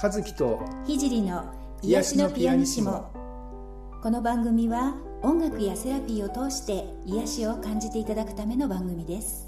[0.00, 3.10] 和樹と聖の癒しのピアニシモ。
[4.00, 9.47] この番組は音楽やセラピーを通して癒しを感じていただくための番組です。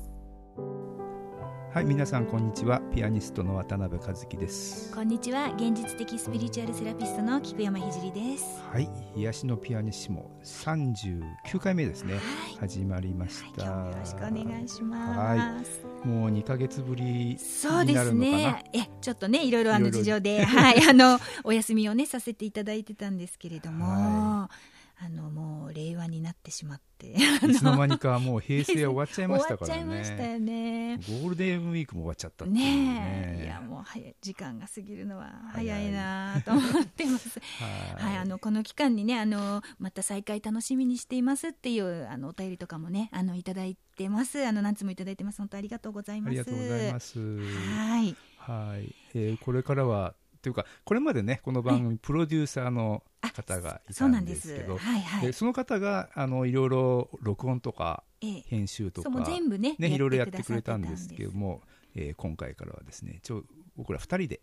[1.72, 2.80] はい皆さんこんにちは。
[2.92, 4.92] ピアニストの渡辺和樹です。
[4.92, 5.54] こんにちは。
[5.54, 8.60] 現実的スピリチュアルセラピストの菊山聖です。
[8.72, 11.22] はい癒しのピアニシモ39
[11.60, 12.22] 回目ですね、はい、
[12.58, 18.64] 始まりました、はい、よろしくお願いします、はい、もう2か月ぶりそうですね。
[18.72, 20.44] えちょっとねいろいろあの事情で。
[20.44, 20.88] はい。
[20.88, 24.69] あのお休みをねさせていただいてたんですけれども、はい
[25.02, 27.14] あのもう令和になってしまって。
[27.16, 29.80] いつの間にかもう平成終わっちゃいましたからね。
[29.88, 30.96] 終わっちゃいましたよね。
[30.96, 32.52] ゴールデンウィークも終わっちゃったね。
[32.52, 37.40] ねいやもう早い時間が過ぎるのは早いなと思ってます。
[37.96, 44.46] はい、あのこの期間にねあのまた再開楽しみにしていますっていうあのお便りとかもねあのいただいてます。
[44.46, 45.38] あの何つもいただいてます。
[45.38, 46.28] 本当ありがとうございます。
[46.28, 47.18] ありがとうございます。
[47.18, 48.16] はい。
[48.36, 61.62] はい、えー、これからはというかこれまでねこの番組プロデューサーの方がいたんですけどそはいはい、その方があのいろいろ録音とか編集とか、ええ、全部ねねいろいろやってくれたんですけども、
[61.94, 63.44] えー、今回からはですねちょ
[63.76, 64.40] 僕ら2人で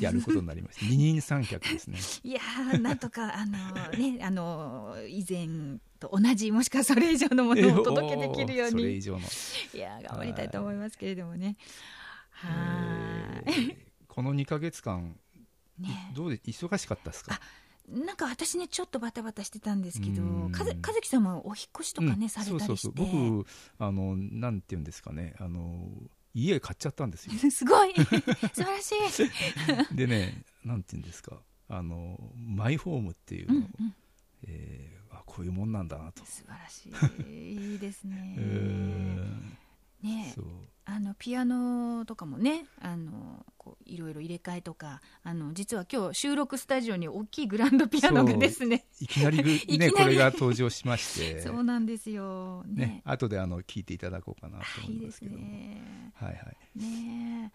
[0.00, 0.84] やることになりました。
[0.86, 1.98] 二人三脚ですね。
[2.24, 2.40] いや
[2.78, 3.58] なんとかあの
[3.92, 9.20] ねあの以前と同じもしくはそれ以上のものをお届けできるように、それ以上の。
[9.74, 11.56] いや頑張りたいと思いますけれどもね。
[12.30, 13.76] はい、
[14.08, 15.18] この2か月間
[15.78, 17.40] ね、どうで忙しかったですか？
[17.88, 22.92] なんか私ねちょっとバタバタしてたんですけどかず和樹さんもお引っ越しとかね、うん、されたりして。
[22.96, 23.46] 僕
[23.78, 25.34] あのなんていうんですかね。
[25.38, 25.88] あの
[26.34, 27.32] 家買っちゃったんですよ。
[27.50, 27.94] すごい。
[27.94, 28.92] 素晴らし
[29.92, 29.94] い。
[29.94, 31.40] でねなんていうんですか。
[31.68, 33.54] あのマイホームっていうの。
[33.54, 33.94] を、うんうん、
[34.42, 36.24] えー、あこういうもんなんだなと。
[36.24, 36.90] 素晴らし
[37.30, 37.72] い。
[37.72, 39.56] いいですね、えー、
[40.06, 40.34] ね。
[40.88, 48.86] あのピアノとかもねあのこういろいろ入れ替えとかあの実は今日収録スタジオに大きいグランドピアノがですね。
[49.00, 49.42] いきなり
[49.78, 51.42] ね これが登場しまして。
[51.42, 52.62] そうなんですよ。
[52.68, 52.86] ね。
[52.86, 56.12] ね後であの聞いていただこうかなと思いますけどね。
[56.14, 56.78] はいはい。
[56.78, 57.52] ね。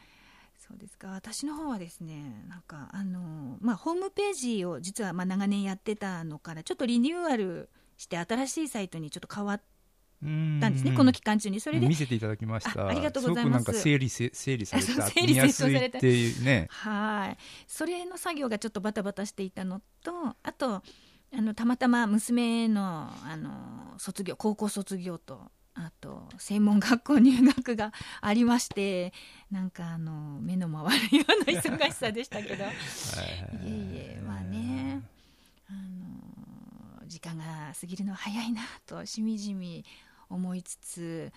[0.58, 1.12] そうですか。
[1.12, 9.71] 私の方はですねなんかあのまあホームページを実はまあ長年やってたのからちょっとリニューアルして新しいサイトにちょっと変わって
[10.22, 11.60] たんですね、この期間中に。
[11.60, 12.88] それで見せていただきました。
[12.88, 13.64] ありがとうございます。
[13.66, 16.68] すごくなんか整理せ整理された、 っていうね。
[16.70, 17.38] はい。
[17.68, 20.84] それの作業がちょっとバタバタしていたのと、あと
[21.34, 25.52] あのたまたま娘のあの卒業高校卒業と。
[25.74, 29.14] あと専門学校入学がありまして
[29.50, 32.76] なんかあの目の回るような忙しさでしたけど いえい
[34.18, 35.02] えまあね
[35.70, 39.86] あの時間が過ぎるのは早いなとしみじみ
[40.32, 41.32] 思いつつ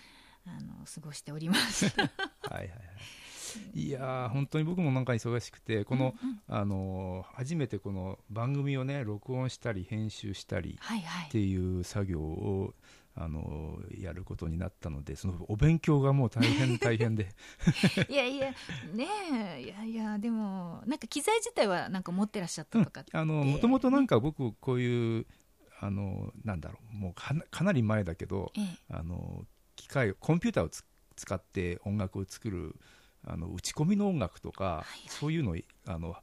[0.45, 1.85] あの過ごしております。
[1.95, 2.69] はいはいはい。
[3.73, 10.77] いや本当に僕もなんか忙しくてこの、うんうん、あの初めてこの番組をね録音したり編集したり
[11.27, 12.73] っていう作業を、
[13.17, 17.29] あのやることになったのでそのお勉強がもう大変大変で。
[18.09, 18.51] いやいや
[18.93, 19.07] ね
[19.57, 25.25] えいやいやでもなんか機材自体はなんか持ってらっしゃったとか、もともとなんか僕こういう
[25.85, 30.69] あのなんだろうもうかなかなり前だけど、ええ、あの機械コンピューターを
[31.15, 32.75] 使って音楽を作る
[33.23, 35.55] あの打ち込みの音楽とか、はいはい、そういうのを
[35.87, 36.15] あの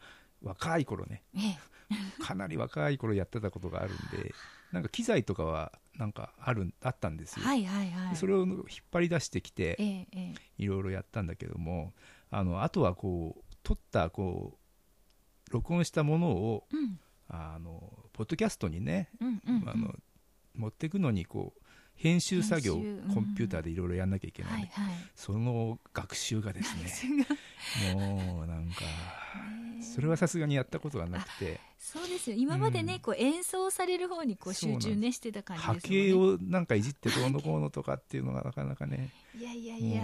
[0.43, 1.39] 若い頃ね、え、
[2.23, 4.35] かなり若い頃やってたことがあるんで
[4.73, 8.59] なんか機材とかはなんかあるあったんですよ、はいはいはい、それを引っ
[8.91, 9.77] 張り出してきて、
[10.57, 11.93] いろいろやったんだけども
[12.31, 16.99] あのあとはこう撮ったこう録音したものを、うん。
[17.33, 17.81] あの
[18.13, 19.95] ポッドキャストにね、うんうんうん、あの
[20.55, 21.63] 持っていくのにこう
[21.95, 26.75] 編集作業コンピューターでいろいろやんなきゃいけない、はいはい、その学習がです
[27.09, 27.27] ね
[27.95, 28.83] もうなんか
[29.83, 31.61] それはさすがにやったことがなくて。
[31.79, 32.37] そうですよ。
[32.39, 35.81] 今までね、うん、こう演奏される方にこう集中ねしてた感じですね。
[35.81, 40.03] 波形をなんかいじってどうのこうのとかっていうのがなかなかねいやいやいや。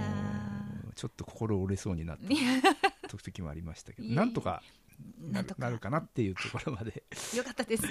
[0.97, 4.09] ちょっと心折れそうになった時もありましたけど。
[4.09, 4.62] なんとか
[5.21, 7.05] なるなるかなっていうところまで。
[7.37, 7.85] よかったです。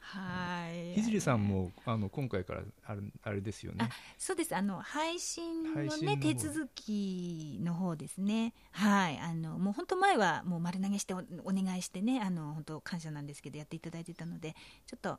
[0.00, 0.94] はい。
[0.94, 3.88] ひじりさんもあの今回からあるあれですよね。
[4.18, 4.54] そうです。
[4.54, 8.54] あの配信のね手続きの方ですね。
[8.72, 9.18] はい。
[9.18, 14.54] あのもう本当前はもう丸投げしてお願いしてねあの本当感謝なんですけどやっていただいてたので
[14.86, 15.18] ちょっと、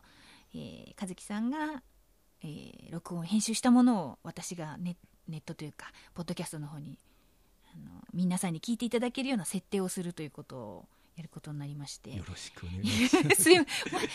[0.53, 1.83] えー、和樹さんが、
[2.41, 4.97] えー、録音編集したものを私がネ
[5.27, 6.97] ネットというかポッドキャストの方に
[7.73, 10.85] あの皆さんに聞いていただけるような設定をするということを
[11.15, 12.15] やることになりまして。
[12.15, 13.43] よろしくお願いします。
[13.43, 13.49] す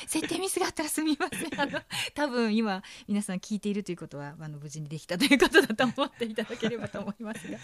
[0.06, 1.60] 設定ミスがあったらすみません。
[1.60, 1.80] あの
[2.14, 7.58] 多分今皆さん聞いているということはあの無事にできたということだと思っていただければと思いますが。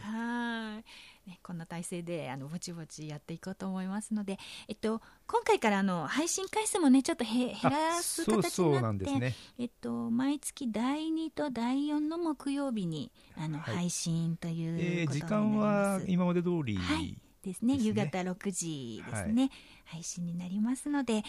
[0.00, 0.84] はい
[1.26, 4.38] ね、こんな体制であのぼちぼちやっていこうと思いますので、
[4.68, 19.50] えっと、今回からあの配信回数もねちょっとへ減らす形になって、ね、えっと、毎月第2と第4の木曜日にあの、はい、配信ということになります、えー、時間は今まで通り、はい、ですね、ね、夕方6時ですね、はい、
[19.86, 21.22] 配信になりますので、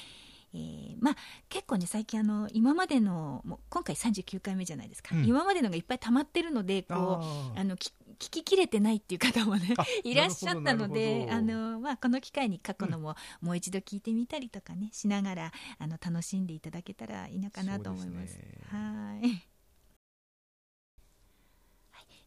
[0.54, 1.16] えー、まあ
[1.50, 7.22] 結構ね最近あの今までのもう今回39回目じゃないですか、うん、今までのがいっぱい溜まってるのでこ
[7.56, 7.76] うあの
[8.16, 9.74] 聞ききれてないっていう方もね
[10.04, 18.40] いらっしゃったのであの、まあ、この機会に過去のも、もう一度聞いてみたりとかねしながらあの楽しんでいただけたらいいのかなと思います。
[18.70, 19.56] はい。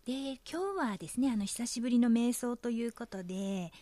[0.05, 3.73] で今日はですねあの久しぶりの瞑想ということで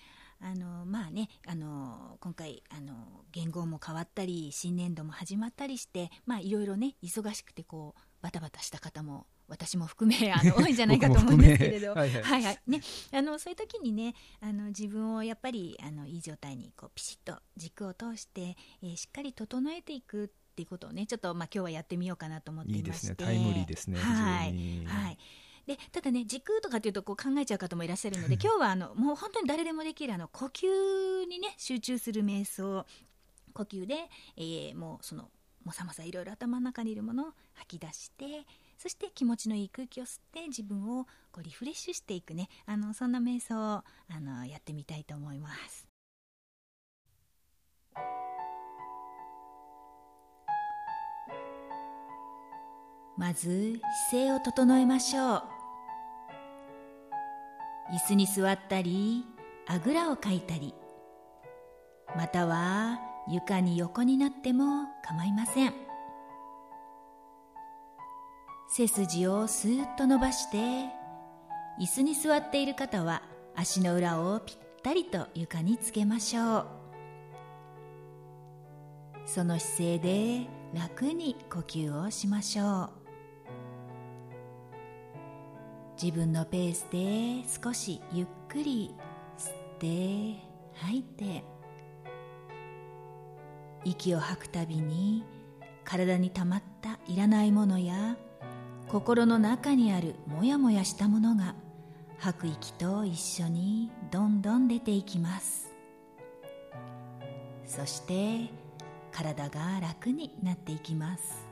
[0.41, 11.95] あのまあねあの今回あの言語も変わったり新年度も始まったりしてまあいろいろね忙しくてこうバタバタした方も私も含めあの 多いんじゃないかと思うんですけれど。
[11.95, 12.81] はいはい、はい、ね、
[13.13, 22.87] あのそういう時にねあの自分をやっぱりあのいい状態にこうピシッと軸を通して、えー、しっかり整えていくっていうことをねちょっとまあ今日はやってみようかなと思っていまして。
[22.87, 23.27] いいですね。
[23.27, 25.19] タイムリーですねはい、はい。
[25.67, 32.87] でただね時空とかっていうとこう考えちゃう方もいらっしゃるので今日はあのもう本当に誰でもできるあの呼吸にね集中する瞑想
[33.53, 33.97] 呼吸で、
[34.37, 35.29] えー、もうその
[35.65, 38.47] もさもさいろいろ頭の中にいるものを吐き出して
[38.79, 42.49] そして気持ちのいい空気を吸って自分をこうリフレッシュしていくね。
[42.67, 43.85] あのそんな瞑想をあ
[44.21, 45.87] のやってみたいと思います。
[53.17, 53.81] まず
[54.11, 55.43] 姿勢を整えましょう。
[57.95, 59.25] 椅子に座ったり
[59.67, 60.75] あぐらをかいたり
[62.17, 65.86] または床に横になっても構いません。
[68.69, 70.59] 背筋をスーッと伸ばして
[71.81, 73.23] 椅子に座っている方は
[73.55, 76.67] 足の裏をぴったりと床につけましょう。
[79.25, 82.91] その姿勢で楽に呼吸をしましょう。
[86.01, 88.95] 自分のペースで少しゆっくり
[89.39, 90.43] 吸って
[90.75, 91.45] 吐いて
[93.85, 95.25] 息を吐くたびに
[95.85, 98.17] 体にたまったいらないものや
[98.89, 101.55] 心の中にあるもやもやしたものが
[102.19, 105.75] 吐く息と一緒にどんどん出ていきます。
[107.65, 108.49] そして
[109.13, 111.46] 体が楽になっていきます。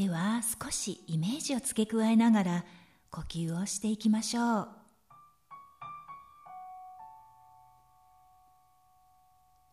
[0.00, 2.64] では少しイメージを付け加えながら
[3.10, 4.68] 呼吸をしていきましょう。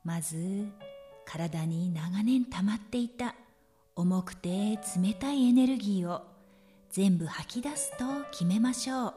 [0.03, 0.67] まず
[1.25, 3.35] 体に長年溜まっていた
[3.95, 6.23] 重くて冷たいエネルギーを
[6.91, 9.13] 全部吐き出すと決めましょう。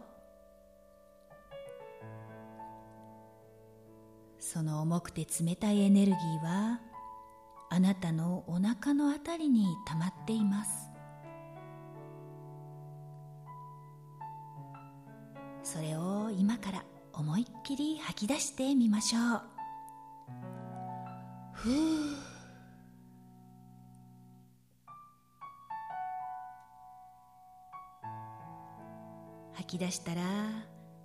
[4.39, 6.79] その重くて冷たいエネルギーは
[7.69, 10.80] あなたのお腹のあたりに溜まっています。
[15.73, 19.43] それを今から思いっきり吐き出してみましょう。
[21.53, 21.73] ふう。
[29.53, 30.23] 吐き出したら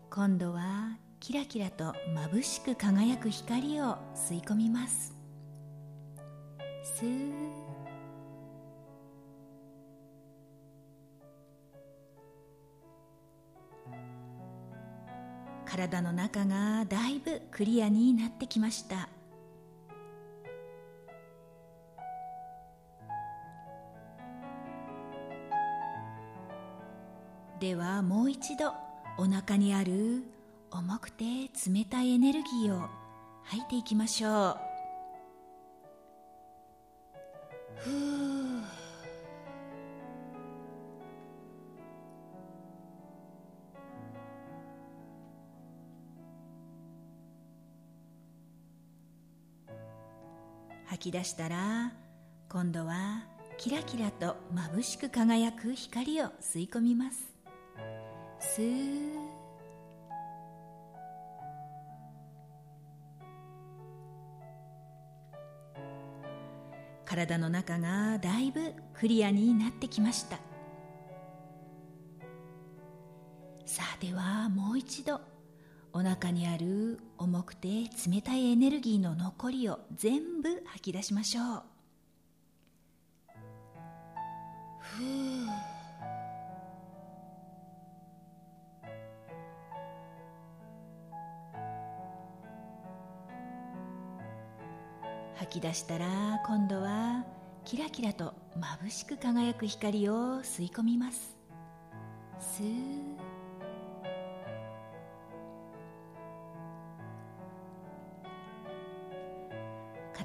[0.10, 1.94] 今度はキラキラと
[2.32, 5.16] 眩しく輝く光を吸い込みます。
[6.98, 7.75] スー
[15.76, 19.10] 体の中がだいぶクリアになってきました。
[27.60, 28.74] ではもう一度
[29.18, 30.24] お腹にある
[30.72, 32.88] 重くて冷たいエネルギーを
[33.44, 34.58] 吐いていきましょう。
[37.76, 37.90] ふ
[38.52, 38.55] う。
[50.96, 51.92] 吐き出したら
[52.48, 53.24] 今度は
[53.58, 57.36] キラキラと眩しく輝く光を吸い込みます。
[58.40, 59.16] スー
[67.04, 70.38] 体の中がだいぶクリアになってきました。
[73.66, 75.35] さあではもう一度。
[75.98, 77.70] お腹にある重くて
[78.06, 81.64] 冷たいエネルギーの残りを全部吐き出しましょう。
[84.82, 85.06] ふう。
[95.36, 96.08] 吐き出したら
[96.46, 97.24] 今度は
[97.64, 101.38] キラキラと眩しく輝く光を吸い込みます。
[102.38, 103.35] スー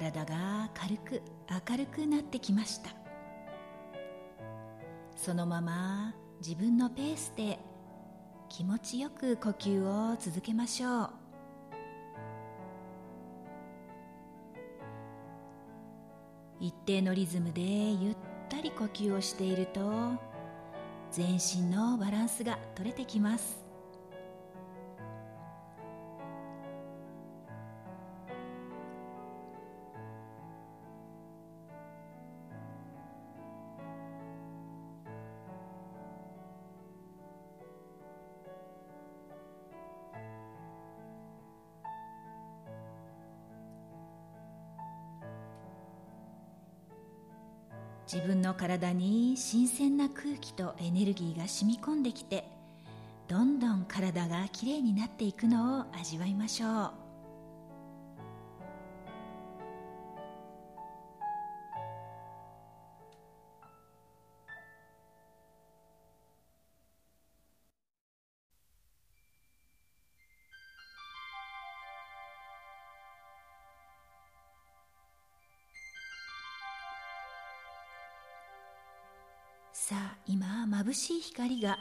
[0.01, 1.21] 体が軽く
[1.69, 2.89] 明るくなってきました。
[5.15, 7.59] そのまま自分のペースで
[8.49, 11.09] 気持ちよく呼吸を続けましょう。
[16.59, 18.15] 一定のリズムでゆっ
[18.49, 19.81] たり呼吸をしていると
[21.11, 23.70] 全身のバランスが取れてきます。
[48.13, 52.43] 自分の体に新鮮な空気とエネルギーが染み込んできて
[53.29, 57.00] どんどん体がきれいになっていくのを味わいましょう。
[80.91, 81.79] 眩しい光が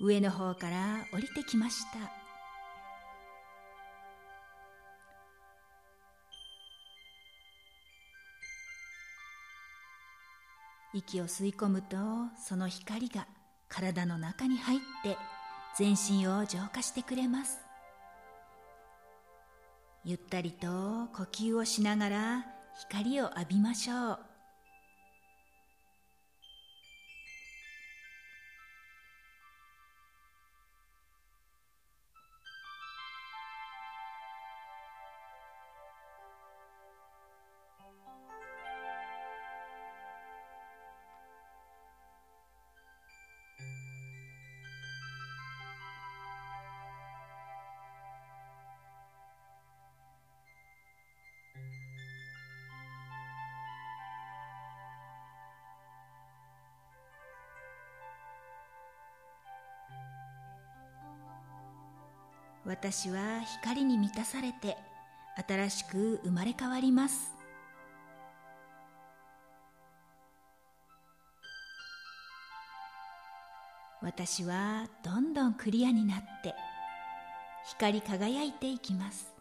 [0.00, 1.98] 上の方から降りてきました。
[10.94, 11.96] 息を吸い込むと
[12.42, 13.26] その光が
[13.68, 15.16] 体の中に入って
[15.76, 17.58] 全身を浄化してくれます。
[20.04, 20.68] ゆったりと
[21.14, 22.46] 呼吸をしながら
[22.88, 24.31] 光を浴びましょう。
[62.72, 64.78] 私は光に満たされて
[65.46, 67.30] 新しく生まれ変わります。
[74.00, 76.54] 私はどんどんクリアになって
[77.66, 79.34] 光り輝いていきます。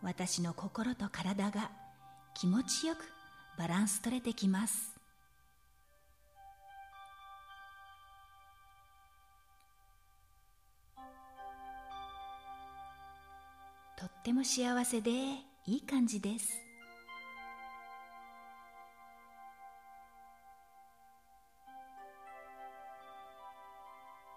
[0.00, 1.72] 私の心と体が
[2.34, 2.98] 気持ちよく
[3.58, 4.97] バランス取れてきます。
[14.28, 15.10] っても幸せで
[15.66, 16.60] いい感じです。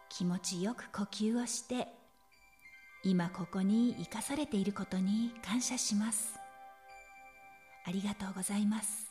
[0.10, 1.88] 気持ちよく呼吸をして
[3.04, 6.36] 今ここに生かされていることに感謝します。
[7.86, 9.11] ありがとうございます。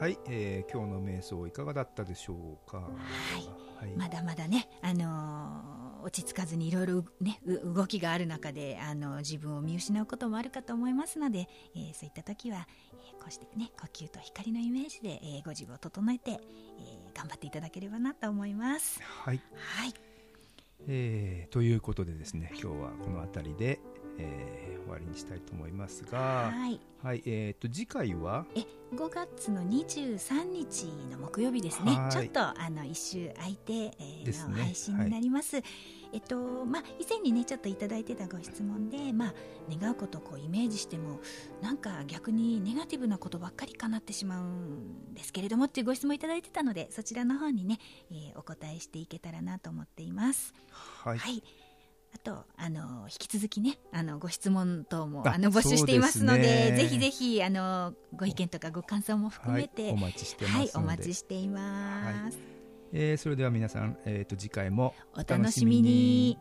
[0.00, 2.78] はい、えー、今日の瞑想いかがだったでしょうか？
[2.78, 2.84] は
[3.82, 16.38] い、はい、まだまだね、あのー、落ち着かずにいろいろね動きがある中で、あのー、自分を見失うこともあるかと思いますので、えー、そういった時は、えー、こうしてね呼吸と光のイメージで、えー、ご自分を整えて、えー、
[17.16, 19.00] 頑張っていただければなと思います。
[19.00, 19.40] はい。
[19.54, 19.94] はい。
[20.86, 23.80] えー、ということでですね、今日はこの辺りで、
[24.18, 28.46] えー、終わりにしたいと思いますが、はい、はい、えっ、ー、と次回は？
[28.54, 28.60] え
[28.94, 31.98] 5月の23日の木曜日ですね。
[32.10, 35.56] ちょっとあの一週空いて、えー、の配信になります。
[35.56, 35.64] はい、
[36.14, 39.34] えっとまあ以前にねちょっといただいてたご質問で、まあ
[39.68, 41.20] 願うことをこうイメージしても
[41.60, 47.78] なんか逆にネガティブなことばっかりかなってしまうんですけれどもっていうご質問いただいてたので、そちらの方にね、
[48.10, 50.54] えー、お答えしていけたらなと思っています。
[50.70, 51.42] はい、はい。
[52.14, 62.53] あとあの引き続きねあのご質問等もあの募集していますので、ね、ぜひぜひあのご意見とかご感想も含めて、はい、お待ちしてます、はい、お待ちしています、はい、
[62.96, 66.38] えー、それでは皆さん、えーと、と次回もお楽しみに。